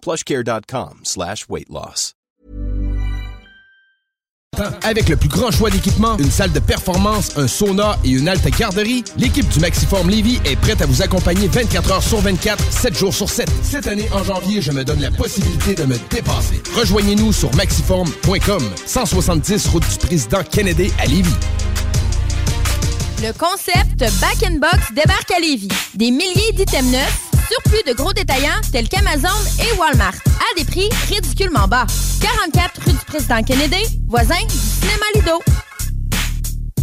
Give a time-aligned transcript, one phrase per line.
[0.00, 2.14] plushcare.com slash weight loss.
[4.82, 8.48] Avec le plus grand choix d'équipements, une salle de performance, un sauna et une halte
[8.58, 12.98] garderie, l'équipe du Maxiform Levy est prête à vous accompagner 24 heures sur 24, 7
[12.98, 13.48] jours sur 7.
[13.62, 16.60] Cette année, en janvier, je me donne la possibilité de me dépasser.
[16.74, 21.30] Rejoignez-nous sur maxiform.com, 170 route du président Kennedy à Lévis.
[23.20, 25.68] Le concept Back in Box débarque à Lévis.
[25.94, 29.28] Des milliers d'items neufs, surplus de gros détaillants tels qu'Amazon
[29.60, 31.86] et Walmart, à des prix ridiculement bas.
[32.20, 35.40] 44 rue du Président Kennedy, voisin du cinéma Lido.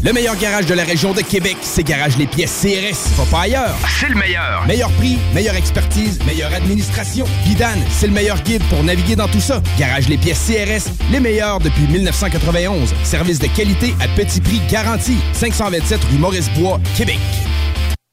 [0.03, 3.09] Le meilleur garage de la région de Québec, c'est Garage Les Pièces CRS.
[3.17, 3.75] Va pas ailleurs.
[3.99, 4.63] C'est le meilleur.
[4.67, 7.25] Meilleur prix, meilleure expertise, meilleure administration.
[7.43, 9.63] Vidane, c'est le meilleur guide pour naviguer dans tout ça.
[9.79, 12.93] Garage Les Pièces CRS, les meilleurs depuis 1991.
[13.03, 15.17] Service de qualité à petit prix garanti.
[15.33, 17.17] 527 rue Maurice-Bois, Québec.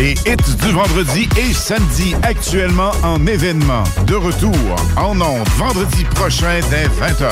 [0.00, 3.84] Les hits du vendredi et samedi actuellement en événement.
[4.06, 4.56] De retour
[4.96, 7.28] en ondes vendredi prochain dès 20h.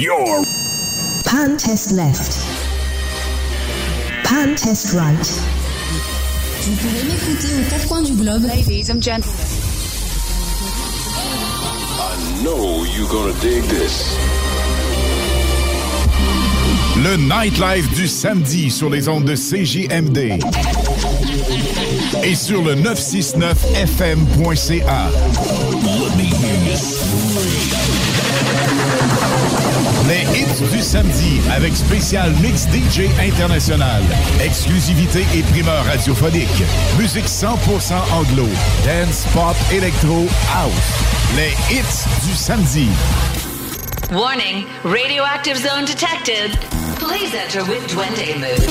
[0.00, 0.44] Your
[1.26, 2.40] Pan test left.
[4.24, 5.30] Pan test right.
[6.62, 8.42] Vous pouvez m'écouter aux quatre coins du globe.
[8.42, 9.30] Ladies and gentlemen.
[12.00, 14.16] I know you're gonna dig this.
[17.02, 20.38] Le nightlife du samedi sur les ondes de CJMD.
[22.22, 25.10] Et sur le 969fm.ca.
[30.08, 34.02] Les hits du samedi avec spécial Mix DJ International.
[34.42, 36.62] Exclusivité et primeur radiophonique.
[36.98, 38.48] Musique 100% anglo.
[38.84, 40.72] Dance, pop, électro, house.
[41.36, 42.88] Les hits du samedi.
[44.12, 46.52] Warning, radioactive zone detected.
[47.00, 48.70] Please enter with Duende mood.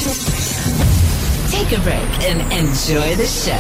[1.52, 3.52] Take a break and enjoy the show.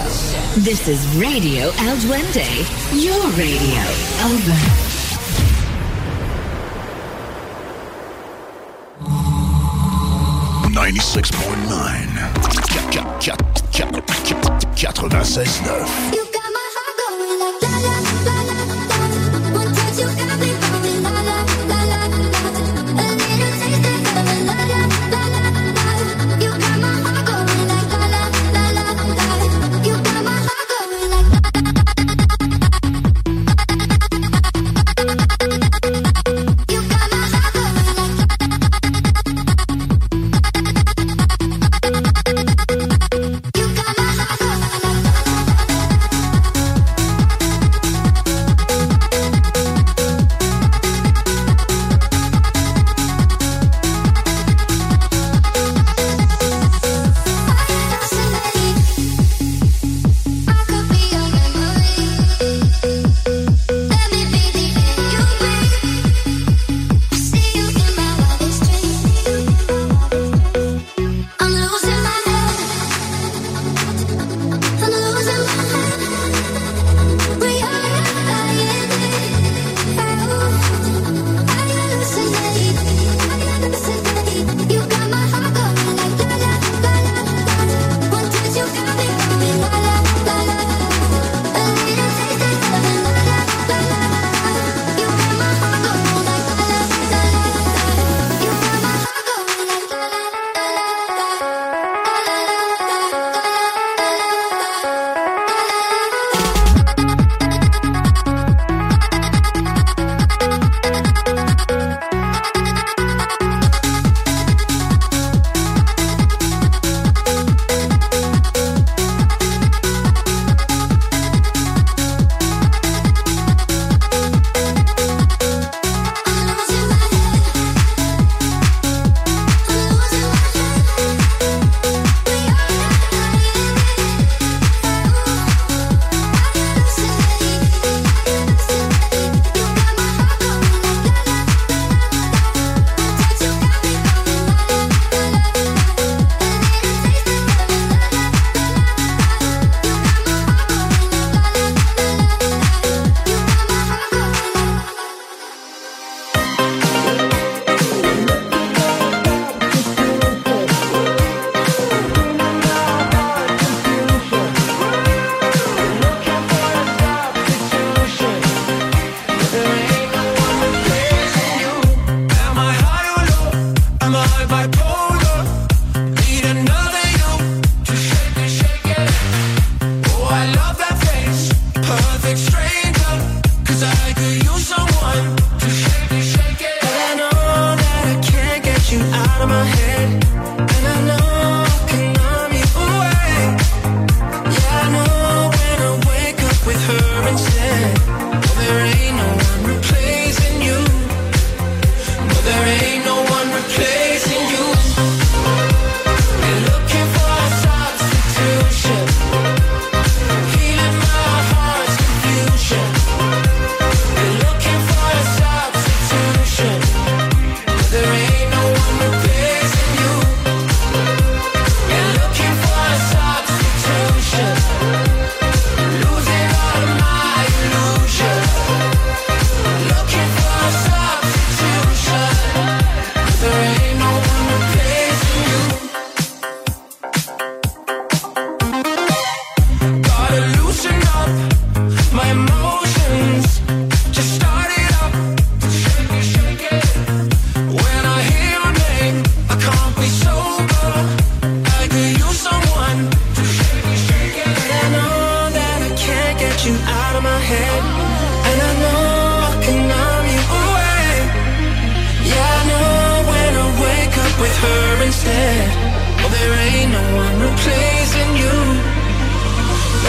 [0.61, 2.47] This is Radio El Duende,
[2.93, 3.81] your radio.
[4.23, 4.55] Over.
[10.73, 13.19] Ninety-six point nine, 96.9
[15.09, 16.44] 96.9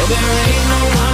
[0.08, 1.05] There ain't no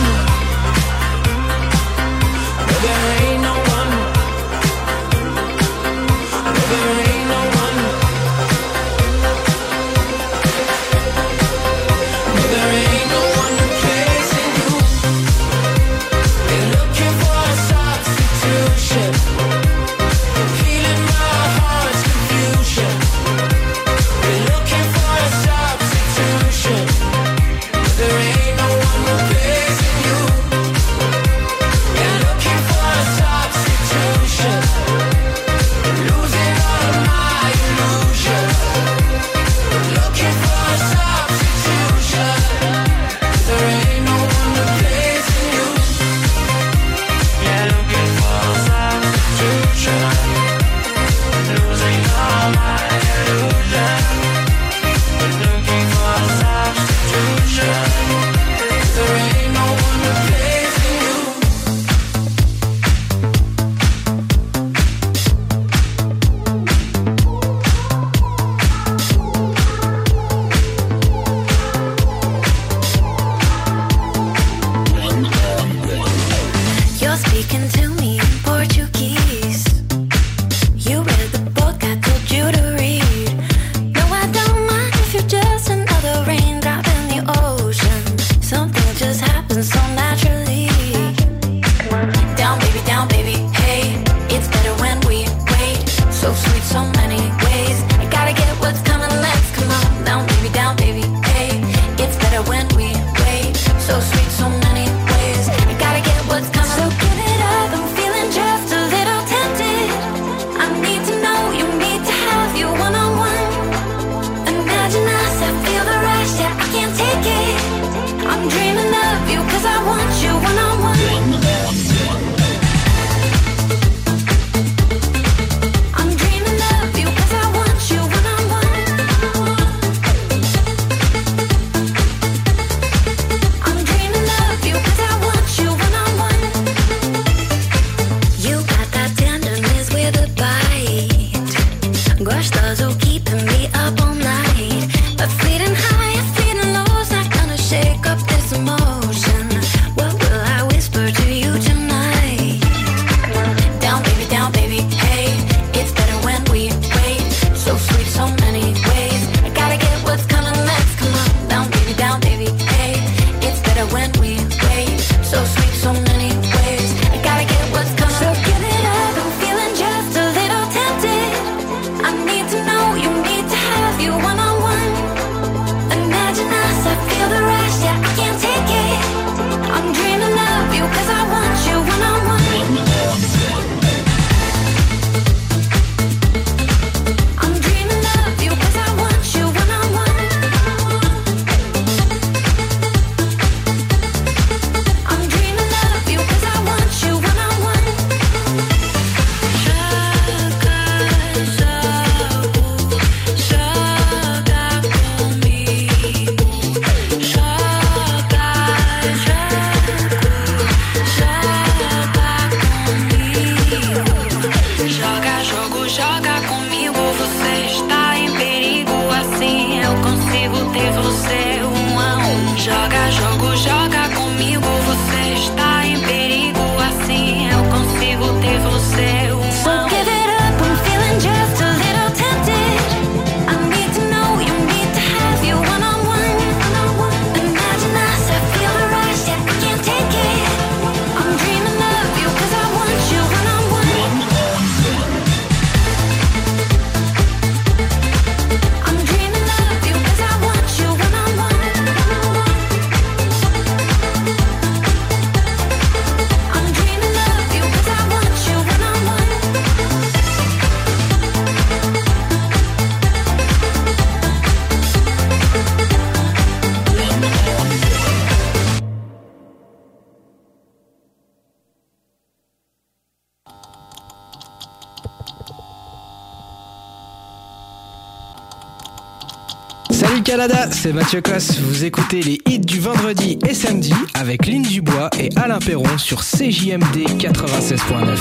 [280.72, 281.60] C'est Mathieu Cosse.
[281.60, 286.22] Vous écoutez les hits du vendredi et samedi avec Lynn Dubois et Alain Perron sur
[286.22, 288.18] CJMD 96.9.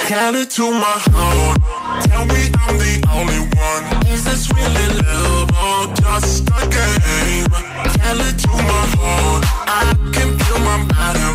[0.07, 1.57] Tell it to my heart.
[2.05, 4.05] Tell me I'm the only one.
[4.13, 7.49] Is this really love or just a game?
[7.97, 9.43] Tell it to my heart.
[9.65, 11.34] I can feel my body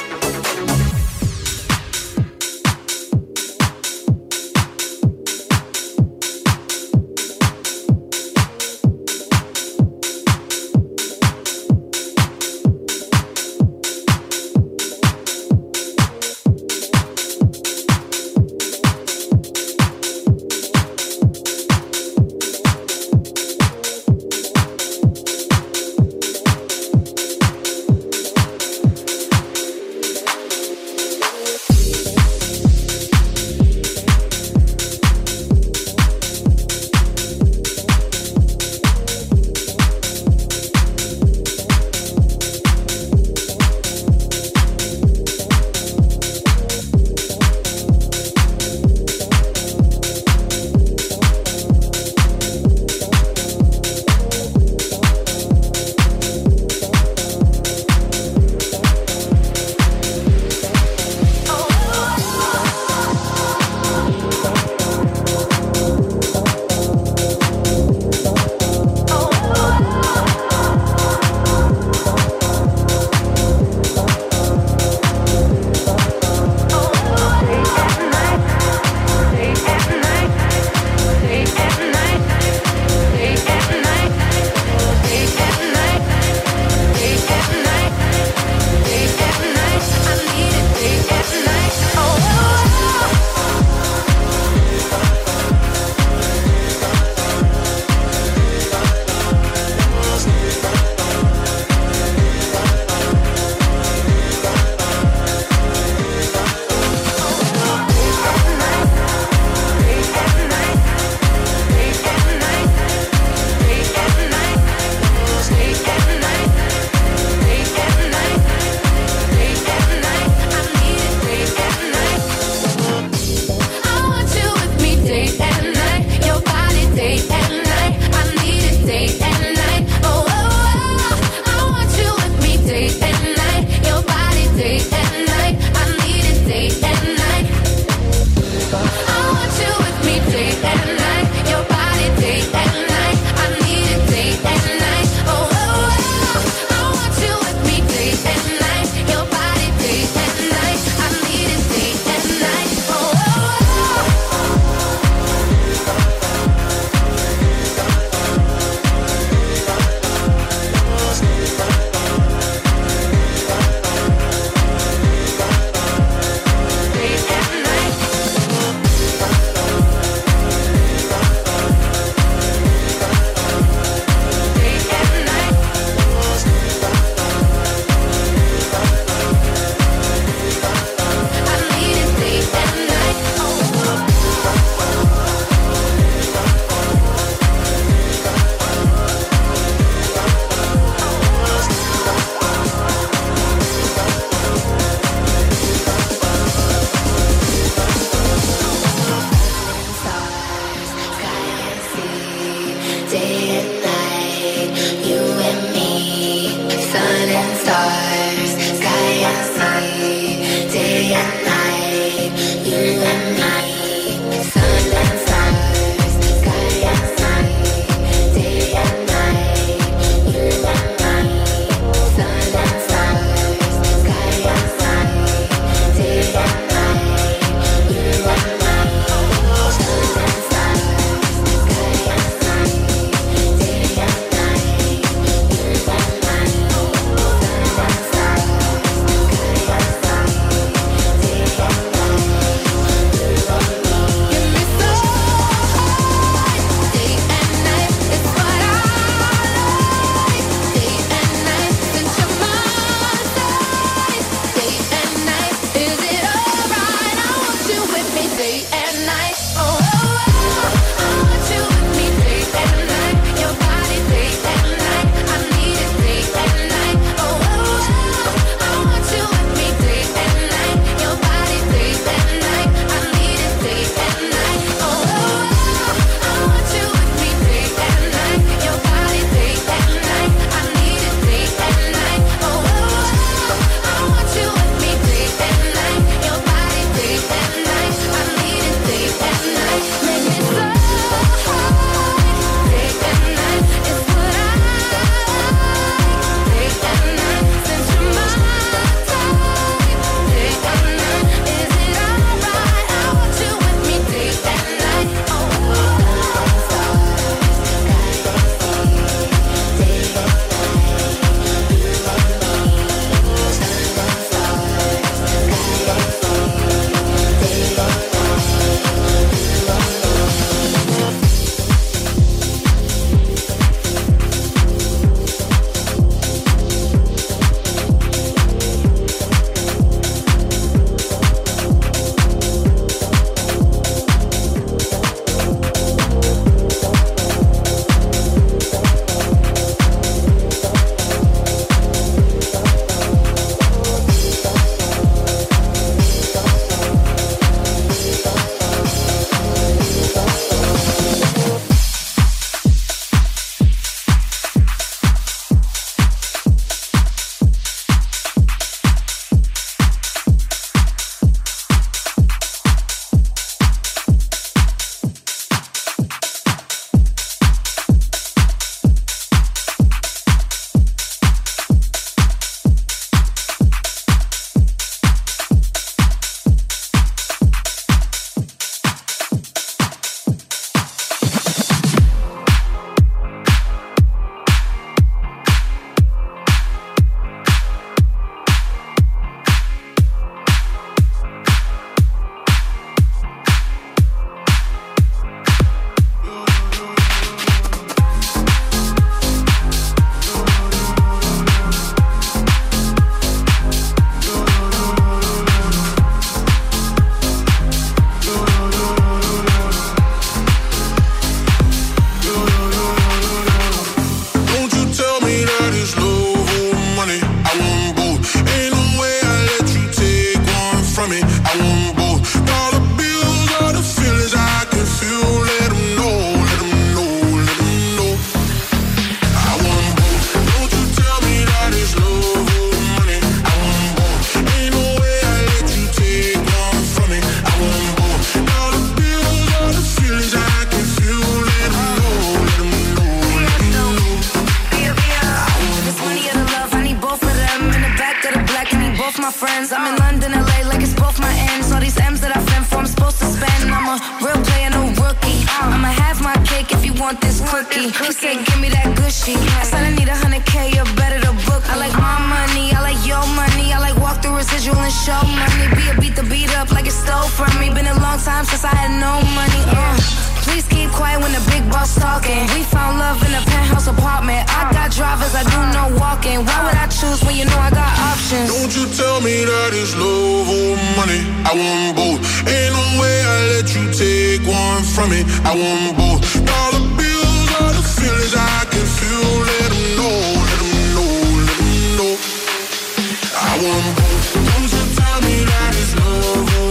[493.61, 496.70] Don't you tell me that it's over.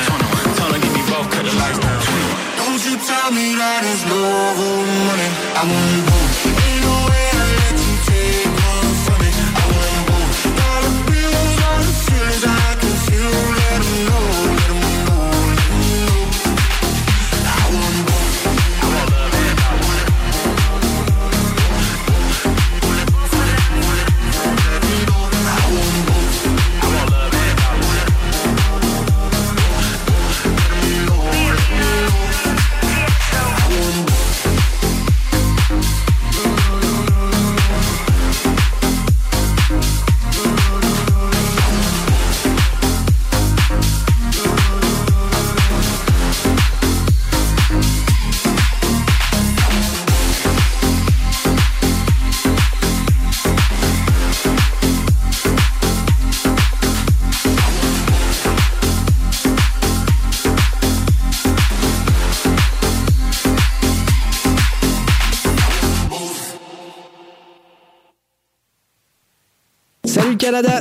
[1.43, 5.29] Don't you tell me that it's love or money.
[5.57, 6.45] I want both.
[6.85, 7.30] no way.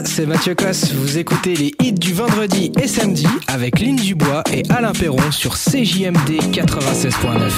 [0.05, 0.93] C'est Mathieu Cosse.
[0.93, 5.55] Vous écoutez les hits du vendredi et samedi avec Lynn Dubois et Alain Perron sur
[5.55, 7.51] CJMD 96.9.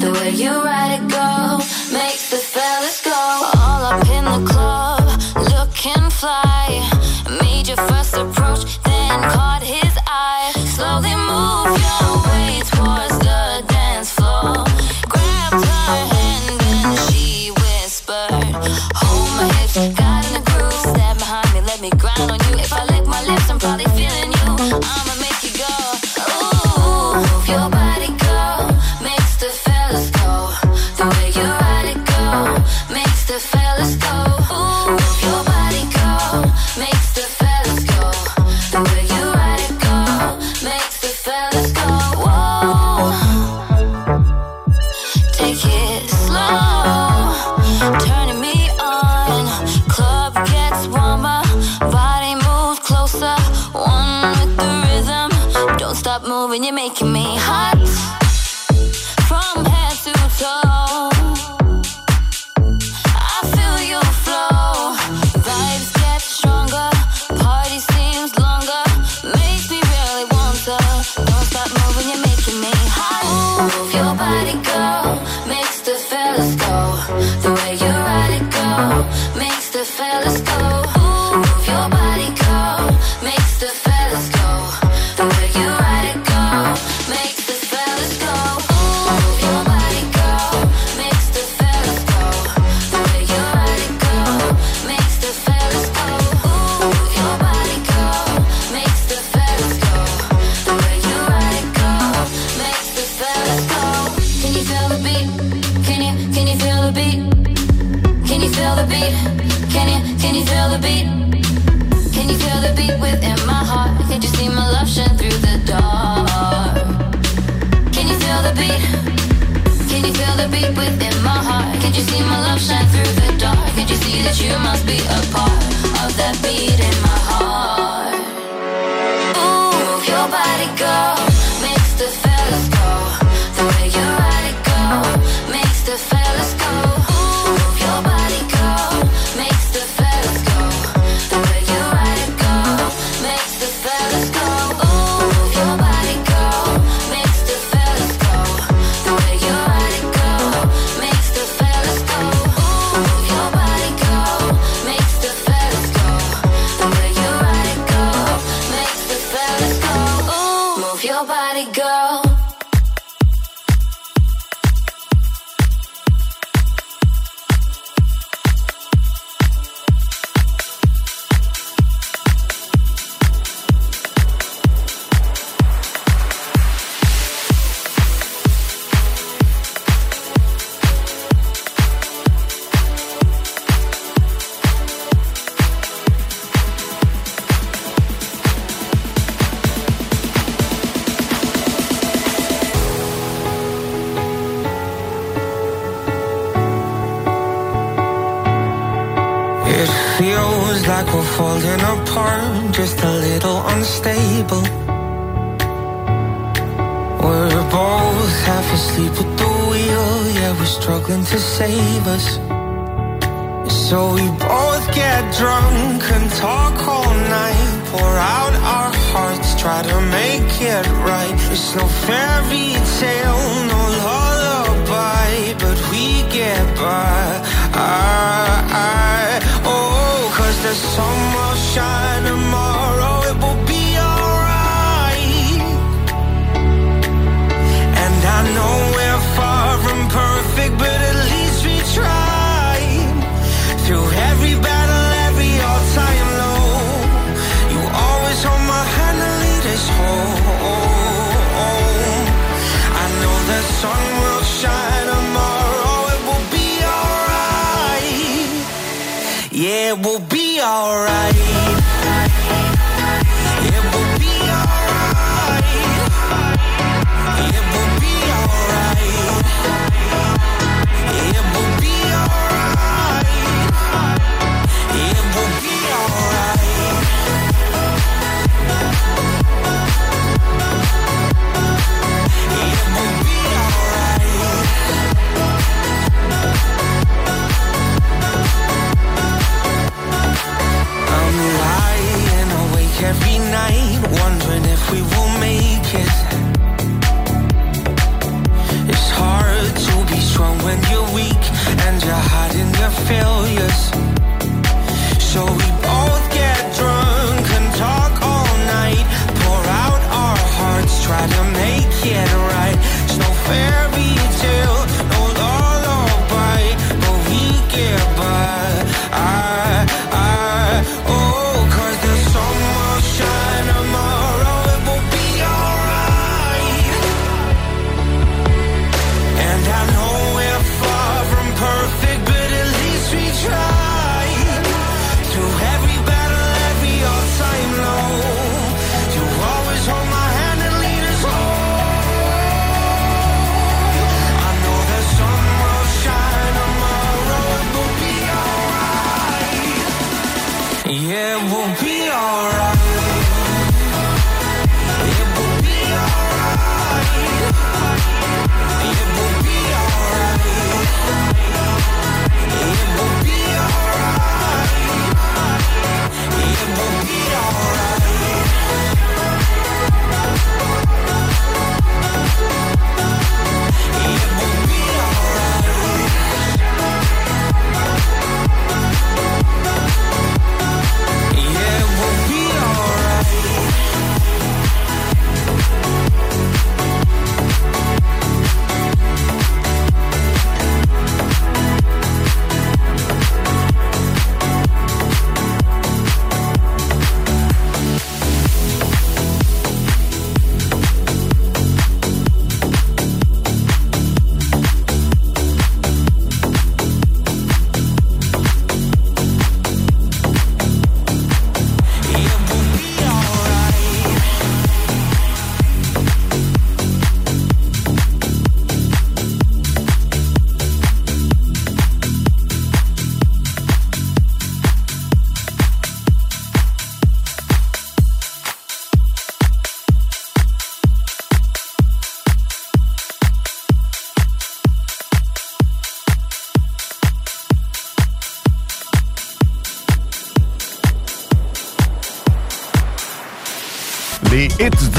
[0.00, 1.03] The way you ride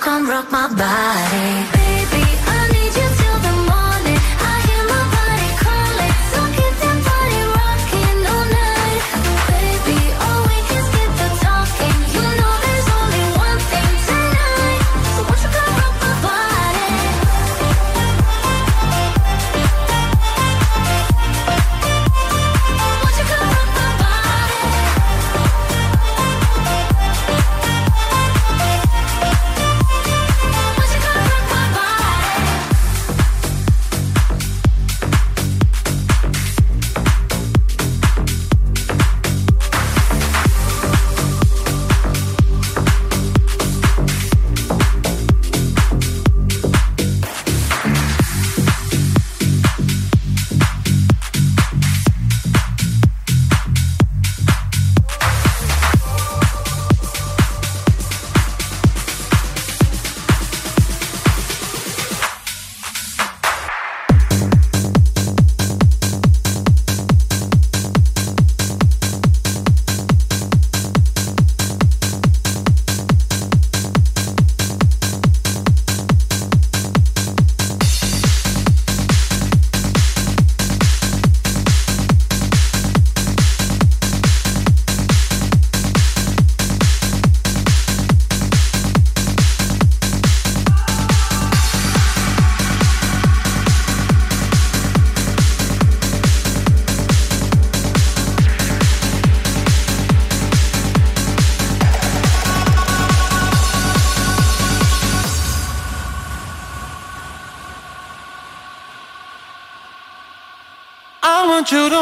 [0.00, 1.48] Come rock my body?
[1.72, 3.25] Baby, I need you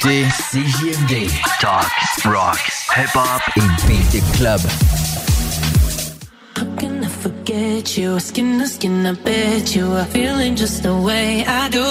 [0.00, 1.30] écoutez CJMD.
[1.60, 1.90] Talk,
[2.24, 2.58] rock,
[2.96, 4.60] hip-hop et beat the club.
[6.56, 10.94] How can I forget you, skin to skin, I bet you are feeling just the
[10.94, 11.84] way I do.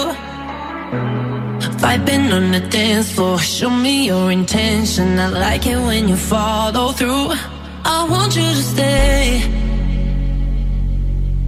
[1.80, 5.20] Vibing on the dance floor, show me your intention.
[5.20, 7.34] I like it when you follow through.
[7.86, 9.42] I want you to stay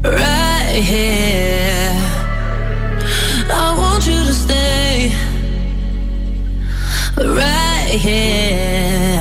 [0.03, 1.90] right here.
[7.89, 9.20] yeah.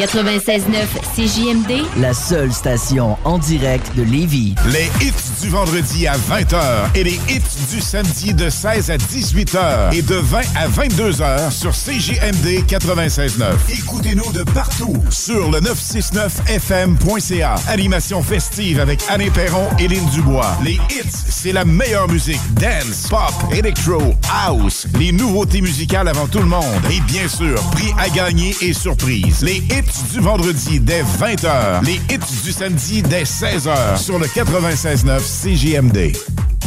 [0.00, 4.54] 96.9 CJMD, La seule station en direct de Lévis.
[4.72, 6.58] Les hits du vendredi à 20h
[6.94, 11.72] et les hits du samedi de 16 à 18h et de 20 à 22h sur
[11.72, 13.52] CJMD 96.9.
[13.78, 17.56] Écoutez-nous de partout sur le 969fm.ca.
[17.68, 20.56] Animation festive avec Anne Perron et Lynn Dubois.
[20.64, 22.40] Les hits, c'est la meilleure musique.
[22.54, 24.86] Dance, pop, electro, house.
[24.98, 26.64] Les nouveautés musicales avant tout le monde.
[26.90, 29.42] Et bien sûr, prix à gagner et surprise.
[29.42, 31.84] Les hits du vendredi dès 20h.
[31.84, 36.12] Les hits du samedi dès 16h sur le 96.9 CJMD.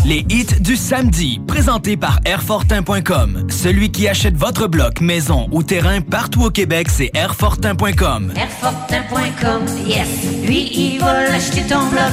[0.06, 3.48] Les hits du samedi, présentés par Airfortin.com.
[3.50, 8.34] Celui qui achète votre bloc, maison ou terrain partout au Québec, c'est Airfortin.com.
[8.36, 10.08] Airfortin.com, yes.
[10.46, 12.12] Lui, il va l'acheter ton bloc.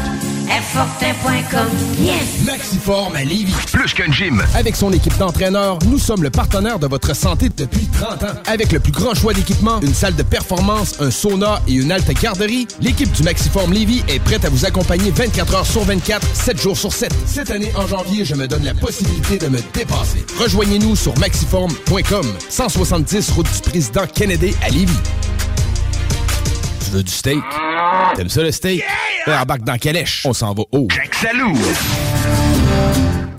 [0.51, 1.68] Airfortin.com,
[2.01, 2.44] yes.
[2.44, 3.55] Maxiform à Lévis.
[3.72, 4.42] Plus qu'un gym.
[4.57, 8.34] Avec son équipe d'entraîneurs, nous sommes le partenaire de votre santé depuis 30 ans.
[8.46, 12.11] Avec le plus grand choix d'équipements, une salle de performance, un sauna et une halte
[12.20, 16.61] garderie, l'équipe du Maxiform Lévis est prête à vous accompagner 24 heures sur 24, 7
[16.61, 17.14] jours sur 7.
[17.26, 20.26] Cette année, en janvier, je me donne la possibilité de me dépasser.
[20.36, 24.98] Rejoignez-nous sur maxiform.com, 170 route du président Kennedy à Lévis.
[26.91, 27.38] Tu veux du steak?
[28.16, 28.82] T'aimes ça le steak?
[29.28, 29.43] Yeah!
[29.43, 30.26] embarque dans Calèche.
[30.26, 30.88] On s'en va haut.
[31.12, 31.55] Salut!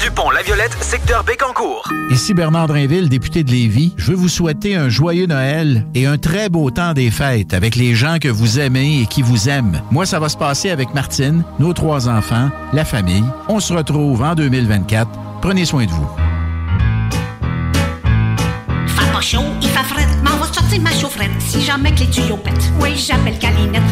[0.00, 1.88] du pont La Violette, secteur Bécancourt.
[2.10, 3.94] Ici Bernard Drinville, député de Lévis.
[3.96, 7.76] Je veux vous souhaiter un joyeux Noël et un très beau temps des fêtes avec
[7.76, 9.80] les gens que vous aimez et qui vous aiment.
[9.90, 13.24] Moi, ça va se passer avec Martine, nos trois enfants, la famille.
[13.48, 15.08] On se retrouve en 2024.
[15.40, 16.08] Prenez soin de vous.
[18.86, 22.10] Fait pas chaud, il fait fret, m'en va sortir ma chaufferette si jamais que les
[22.10, 22.72] tuyaux pètent.
[22.80, 23.82] Oui, j'appelle Calinette.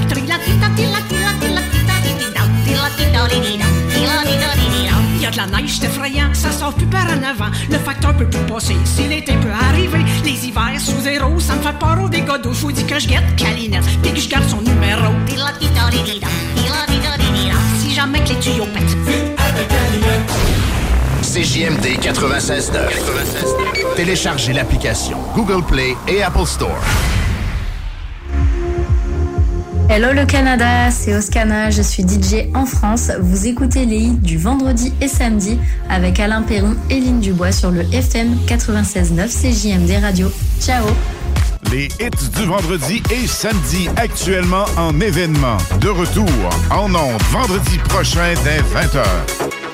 [5.27, 7.51] Y a de la neige, c'est effrayant, ça sort plus par en avant.
[7.69, 9.99] Le facteur peut plus passer, si l'été peut arriver.
[10.25, 12.53] Les hivers sous zéro, ça me fait peur au dégâts d'eau.
[12.53, 15.13] Faut dire que je guette Calinette, puis que je garde son numéro.
[17.81, 18.97] Si jamais que les tuyaux pètent.
[21.23, 23.97] CJMD 96.9.
[23.97, 26.79] Téléchargez l'application Google Play et Apple Store.
[29.89, 33.13] Hello le Canada, c'est Oscana, je suis DJ en France.
[33.21, 37.71] Vous écoutez les hits du vendredi et samedi avec Alain Perron et Lynn Dubois sur
[37.71, 40.29] le FM 96.9 CJMD Radio.
[40.61, 40.85] Ciao
[41.71, 45.57] Les hits du vendredi et samedi actuellement en événement.
[45.81, 46.27] De retour
[46.71, 49.66] en ondes vendredi prochain dès 20h.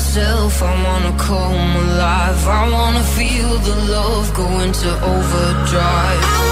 [0.00, 2.48] myself, I wanna come alive.
[2.48, 6.49] I wanna feel the love go into overdrive.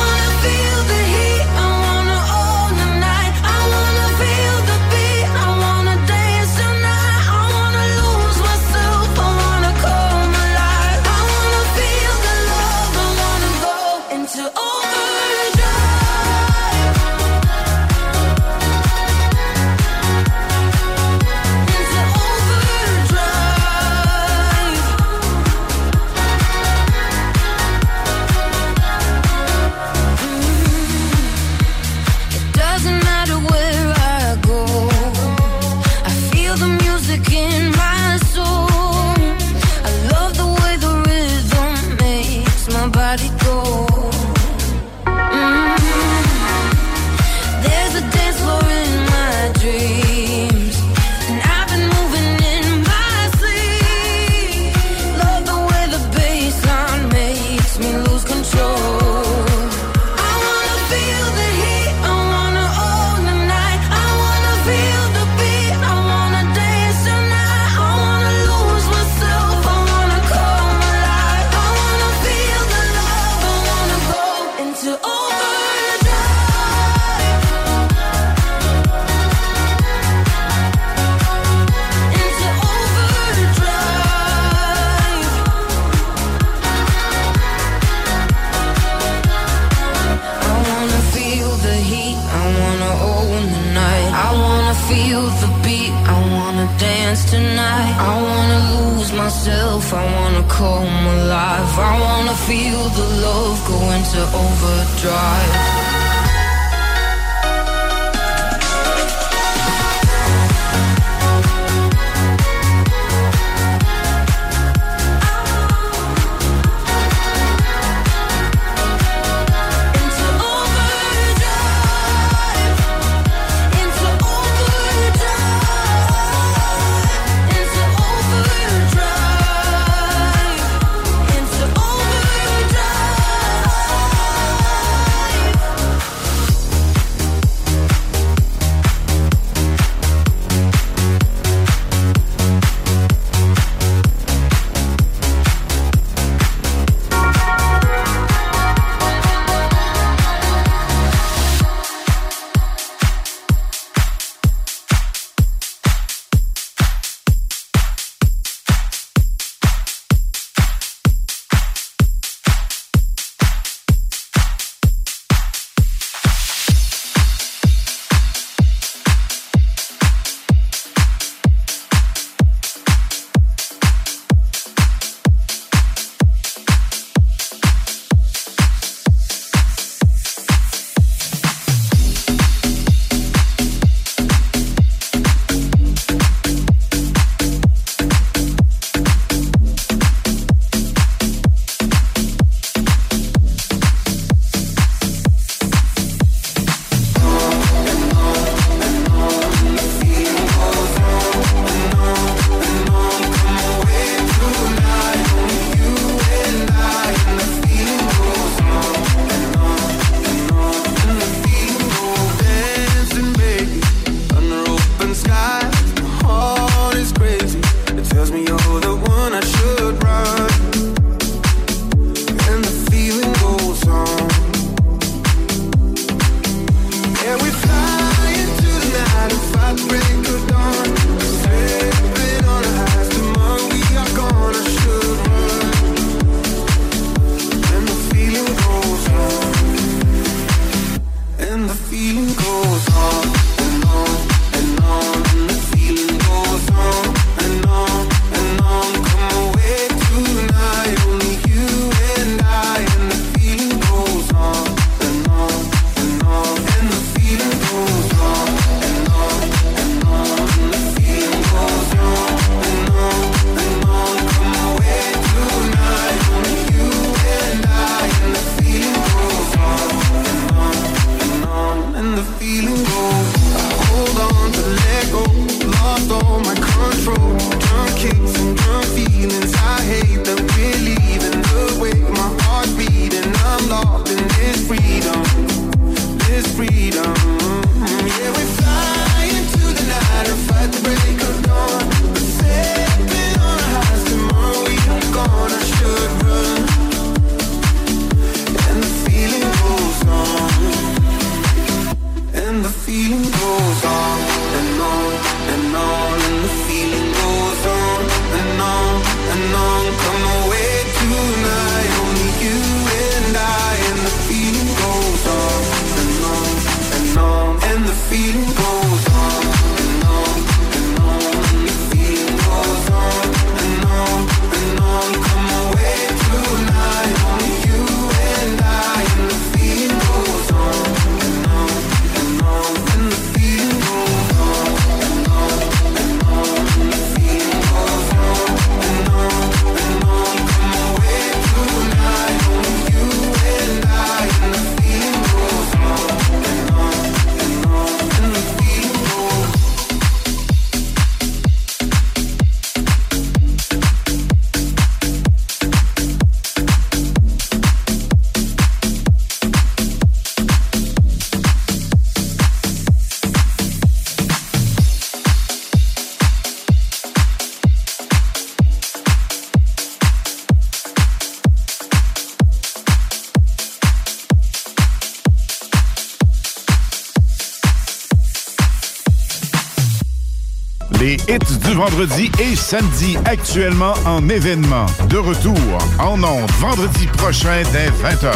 [381.98, 384.86] vendredi et samedi, actuellement en événement.
[385.08, 385.58] De retour
[385.98, 388.32] en ondes vendredi prochain dès 20h.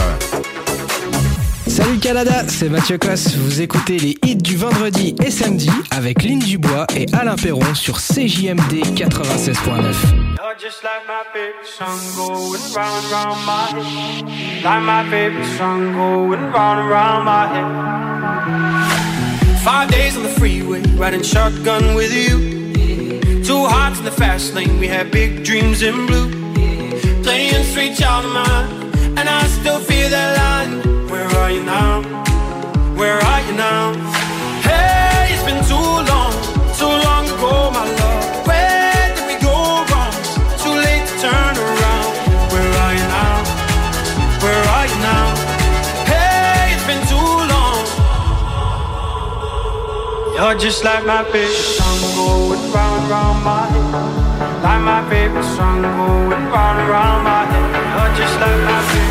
[1.68, 3.36] Salut Canada, c'est Mathieu Cosse.
[3.36, 7.98] Vous écoutez les hits du vendredi et samedi avec Lynn Dubois et Alain Perron sur
[7.98, 9.94] CJMD 96.9.
[14.80, 15.04] my
[15.44, 15.94] song
[16.90, 17.22] round
[19.62, 22.51] Five days on the freeway, riding shotgun with you.
[23.52, 24.78] two hearts in the fast lane.
[24.78, 26.28] We had big dreams in blue.
[27.22, 28.68] Playing street child of mine.
[29.18, 30.72] And I still feel that line.
[31.12, 31.92] Where are you now?
[32.98, 33.91] Where are you now?
[50.44, 54.62] I just like my favorite song going round round my head.
[54.64, 58.16] Like my favorite song going round round my head.
[58.16, 59.01] Just like my favorite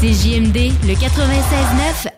[0.00, 2.17] CJMD, le 96.9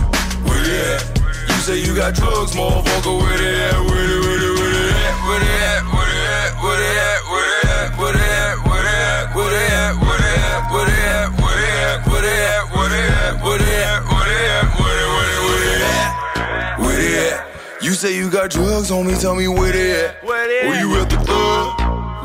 [1.61, 3.77] Say you got drugs, motherfucker, where they at?
[3.85, 5.13] Where they, where they, where they at?
[5.21, 5.85] Where they at?
[5.85, 7.21] Where they at?
[7.29, 7.91] Where they at?
[8.01, 8.65] Where they at?
[8.65, 9.29] Where they at?
[9.29, 9.93] Where they at?
[9.93, 10.25] Where they
[10.61, 10.67] at?
[10.73, 11.29] Where they at?
[11.29, 11.61] Where they at?
[11.61, 11.93] Where they at?
[11.93, 12.65] Where they at?
[12.65, 13.37] Where they at?
[13.41, 14.01] Where they at?
[14.01, 14.65] Where they at?
[14.81, 16.79] Where they, where they, where they at?
[16.81, 17.83] Where they at?
[17.83, 20.23] You say you got drugs, homie, tell me where they at.
[20.23, 20.67] Where they at?
[20.67, 21.77] Where you at the club?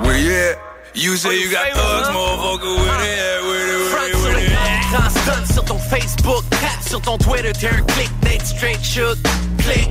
[0.06, 0.58] Where you at?
[0.94, 3.42] You say you got thugs, motherfucker, where they at?
[3.44, 4.05] Where they, where they, where they at?
[5.52, 9.18] Sur ton Facebook, cap sur ton Twitter, t'es un click, Nate straight shoot,
[9.58, 9.90] click.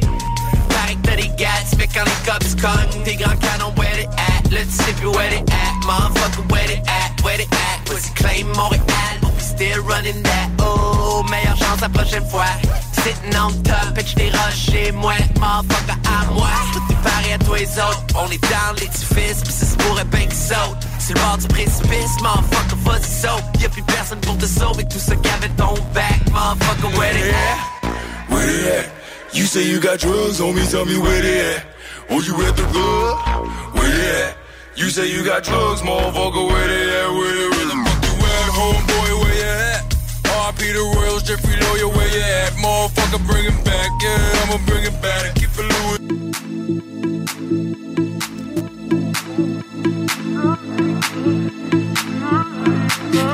[0.70, 4.50] Pareil que t'as des fait quand les cops cognent, tes grands canons, where they at?
[4.52, 7.22] Là tu sais plus where they at, motherfucker, where they at?
[7.24, 7.86] Where they at?
[7.86, 10.50] Pussy claim Montréal, but we still running that.
[10.60, 12.46] Oh, meilleure chance la prochaine fois.
[13.06, 16.50] Sitting on top, pitch des roches chez moi, motherfucker à moi.
[16.74, 20.06] Tout est pareil à toi les autres, on est dans l'édifice, pis ça se pourrait
[20.06, 20.82] bien qu'ils sautent.
[20.98, 23.62] C'est le bord du précipice, motherfucker, vas-y saute.
[23.62, 28.32] Y'a plus personne pour te sauver, tout ça qu'avait ton back, motherfucker, where they at?
[28.34, 28.86] Where they at?
[29.34, 31.64] You say you got drugs, homie, tell me where they at.
[32.10, 33.20] Oh, you at the club?
[33.76, 34.38] Where they at?
[34.78, 37.12] You say you got drugs, motherfucker, where they at?
[37.14, 37.55] Where they, where
[40.76, 42.52] the Royals, Jeffrey Lawyer, where you at?
[42.54, 46.00] Motherfucker, bring it back, yeah, I'ma bring it back and keep it Louis.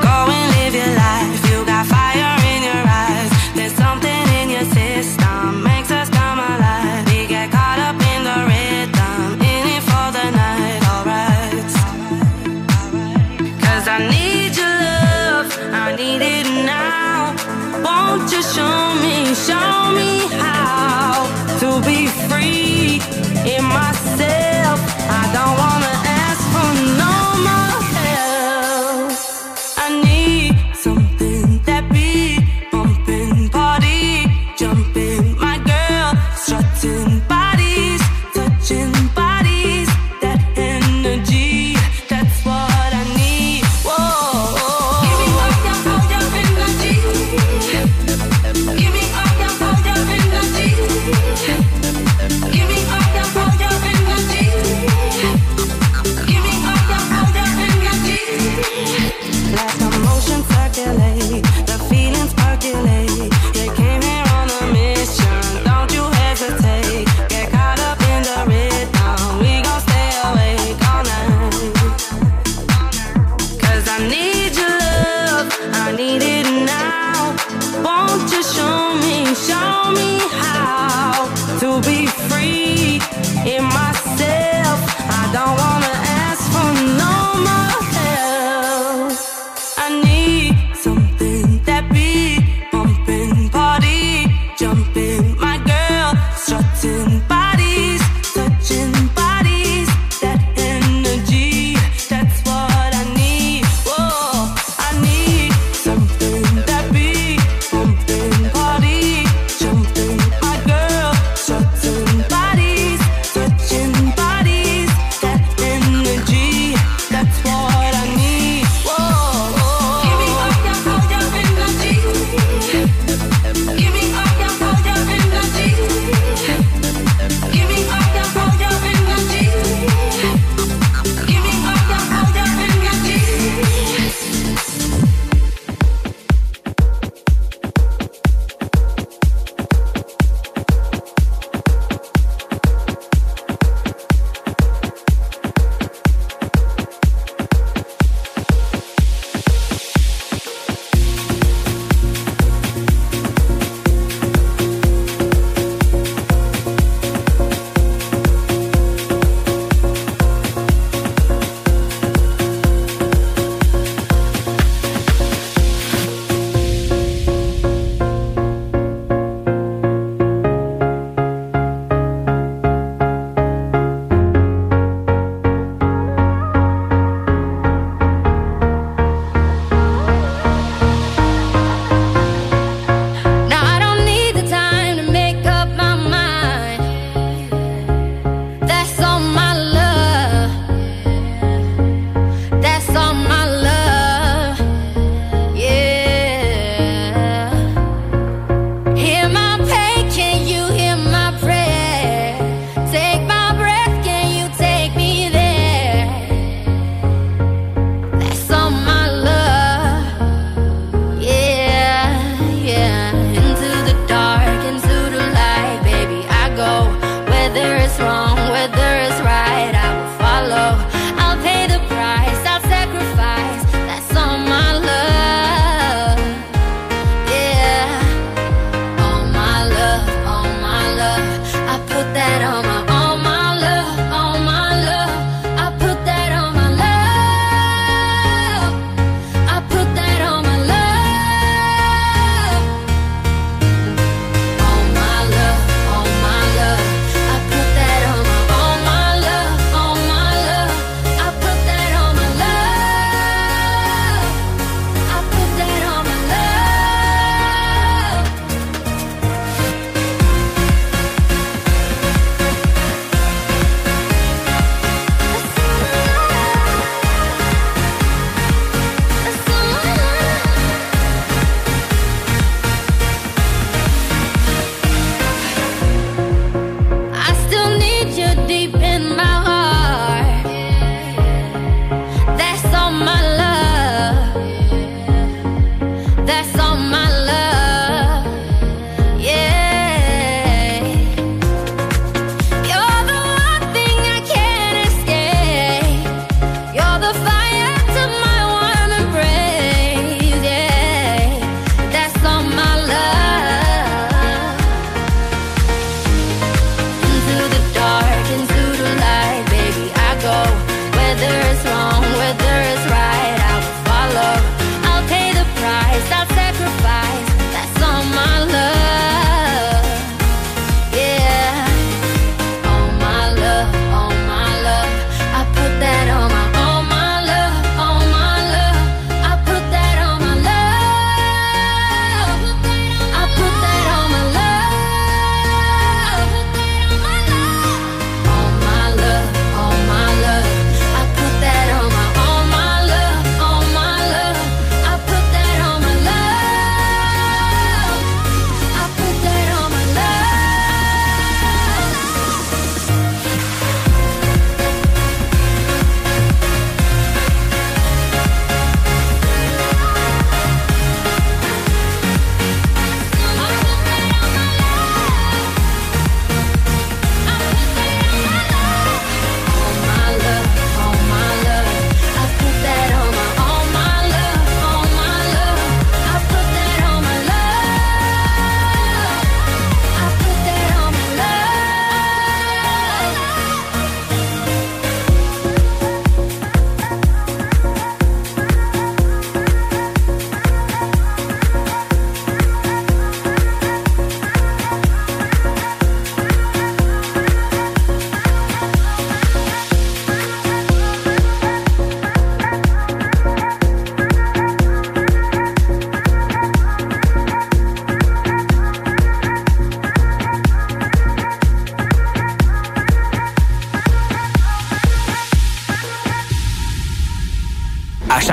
[0.06, 1.50] Go and live your life.
[1.50, 2.21] You got fire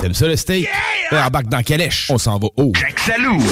[0.00, 0.68] T'aimes ça le steak?
[1.12, 1.26] Yeah!
[1.26, 2.08] Embarque dans Calèche.
[2.10, 2.72] On s'en va haut.
[2.96, 3.42] Salou!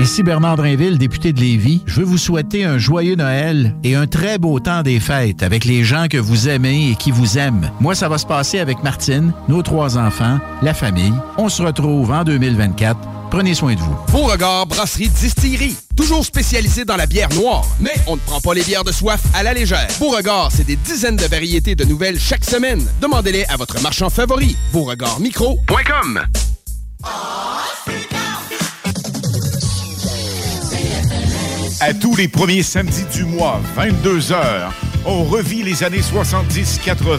[0.00, 1.82] Ici Bernard Drinville, député de Lévis.
[1.84, 5.66] Je veux vous souhaiter un joyeux Noël et un très beau temps des fêtes avec
[5.66, 7.70] les gens que vous aimez et qui vous aiment.
[7.80, 11.12] Moi, ça va se passer avec Martine, nos trois enfants, la famille.
[11.36, 12.98] On se retrouve en 2024.
[13.30, 13.96] Prenez soin de vous.
[14.10, 15.76] Beauregard Brasserie Distillerie.
[15.96, 17.64] Toujours spécialisé dans la bière noire.
[17.78, 19.88] Mais on ne prend pas les bières de soif à la légère.
[20.00, 22.84] Beauregard, c'est des dizaines de variétés de nouvelles chaque semaine.
[23.00, 24.56] Demandez-les à votre marchand favori.
[24.72, 26.22] BeauregardMicro.com
[31.80, 34.70] À tous les premiers samedis du mois, 22h,
[35.06, 37.16] on revit les années 70-80.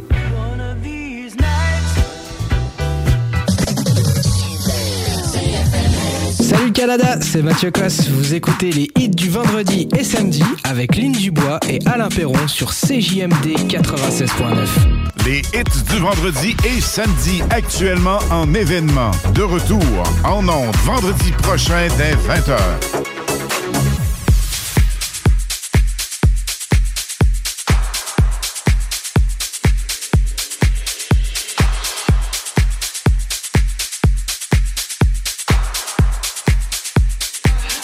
[6.40, 8.08] Salut Canada, c'est Mathieu Cosse.
[8.10, 12.72] Vous écoutez les hits du vendredi et samedi avec Lynn Dubois et Alain Perron sur
[12.72, 15.07] CJMD 96.9.
[15.28, 19.12] Les hits du vendredi et samedi actuellement en événement.
[19.34, 19.84] De retour
[20.24, 22.56] en ondes vendredi prochain dès 20h.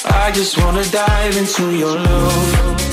[0.06, 2.93] I just wanna dive into your love.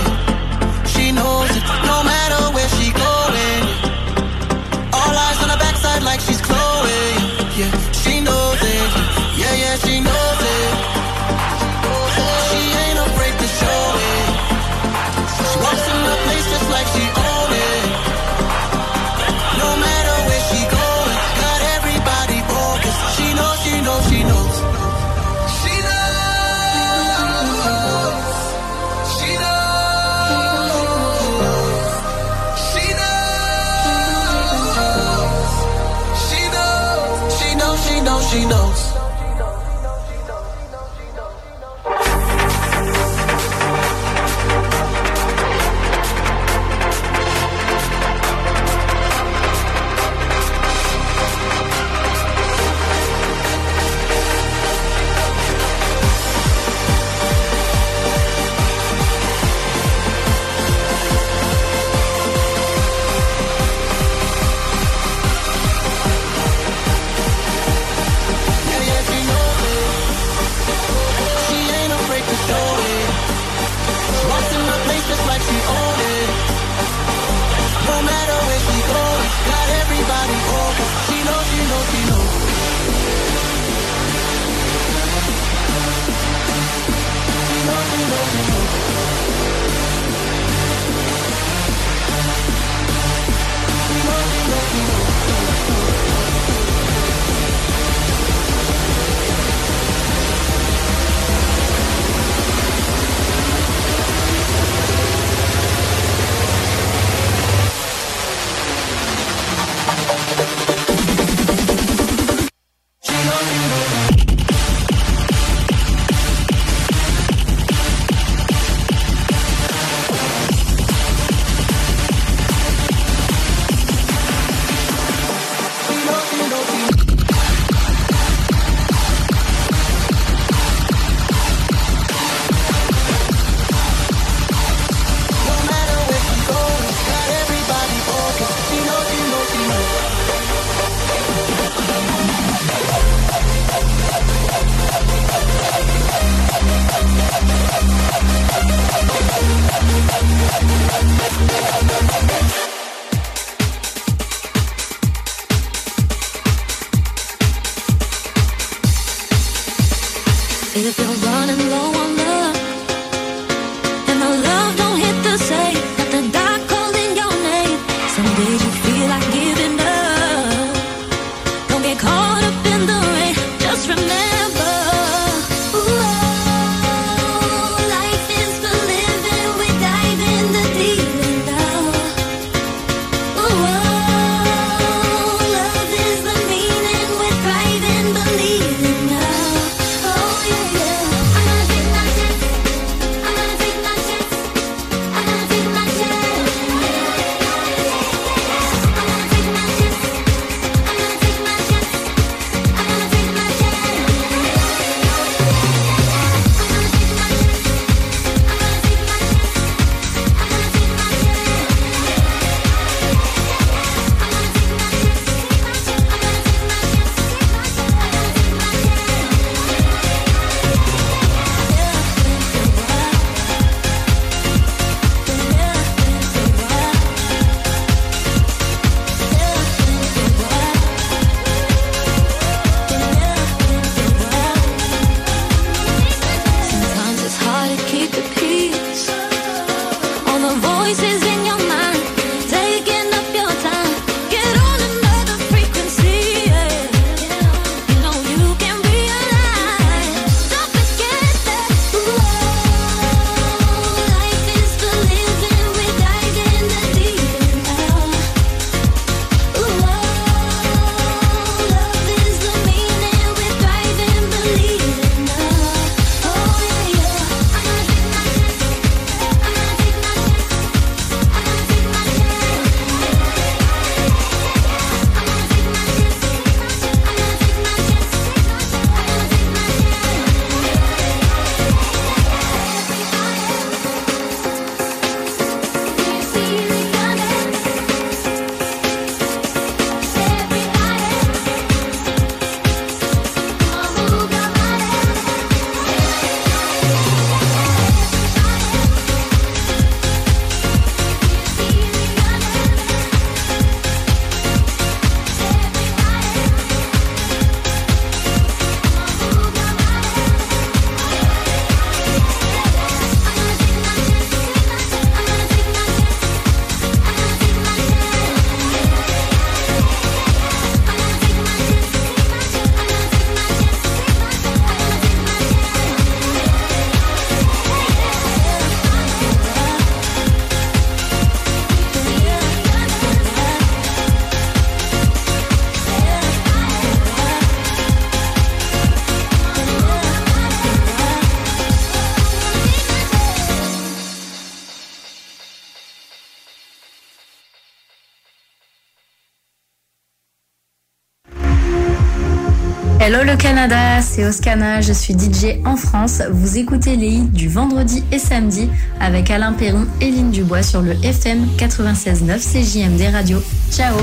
[353.41, 356.21] Canada, c'est Oscana, je suis DJ en France.
[356.29, 358.69] Vous écoutez les hits du vendredi et samedi
[358.99, 363.41] avec Alain Perron et Lynne Dubois sur le FM 96.9 CJMD Radio.
[363.71, 363.95] Ciao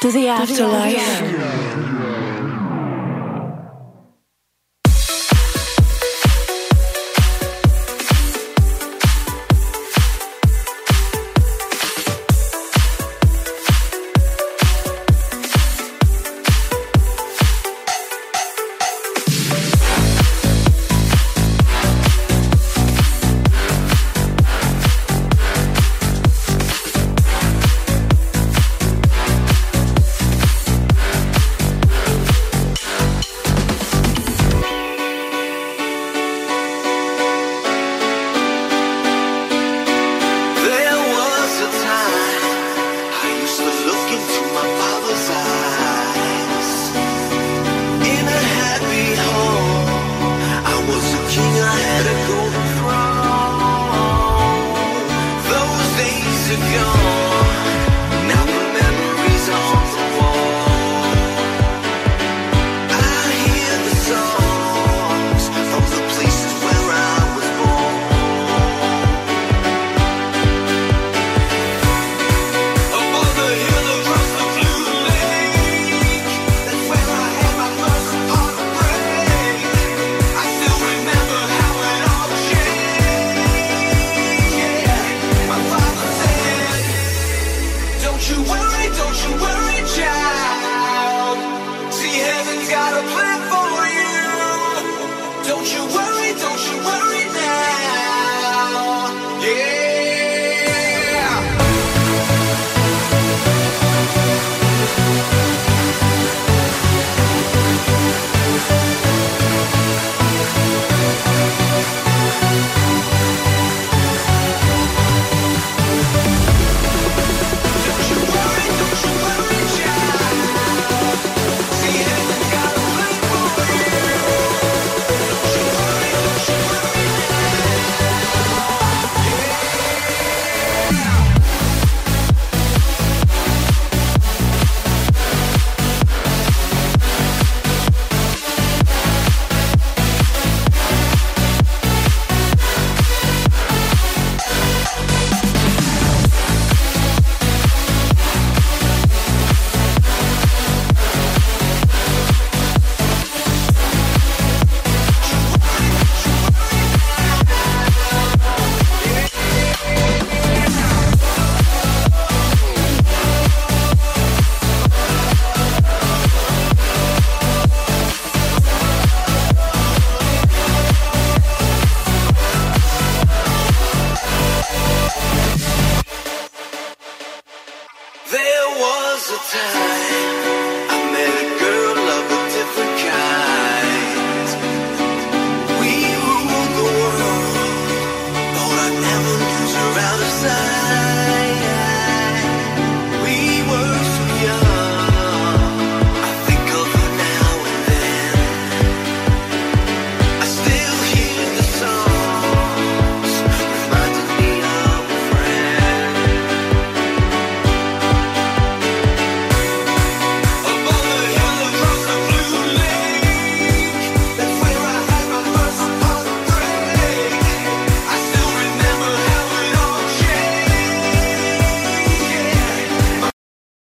[0.00, 1.99] to the afterlife.